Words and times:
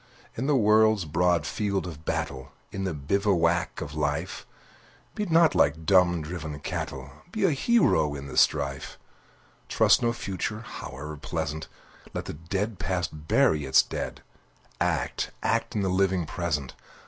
In 0.35 0.47
the 0.47 0.55
world's 0.55 1.05
broad 1.05 1.45
field 1.45 1.85
of 1.85 2.05
battle, 2.05 2.51
In 2.71 2.85
the 2.85 2.93
bivouac 2.95 3.81
of 3.81 3.93
Life, 3.93 4.47
Be 5.13 5.27
not 5.27 5.53
like 5.53 5.85
dumb, 5.85 6.23
driven 6.23 6.59
cattle! 6.59 7.11
Be 7.31 7.43
a 7.45 7.51
hero 7.51 8.15
in 8.15 8.25
the 8.25 8.35
strife! 8.35 8.97
Trust 9.69 10.01
no 10.01 10.11
future, 10.11 10.61
howe'er 10.61 11.17
pleasant! 11.17 11.67
Let 12.15 12.25
the 12.25 12.33
dead 12.33 12.79
Past 12.79 13.27
bury 13.27 13.65
its 13.65 13.83
dead! 13.83 14.23
Act, 14.79 15.29
act 15.43 15.75
in 15.75 15.83
the 15.83 15.87
living 15.89 16.25
present! 16.25 16.73